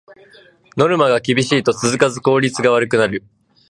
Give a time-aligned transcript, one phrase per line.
[0.77, 3.23] ノルマが厳しいと続かず効率が悪くなる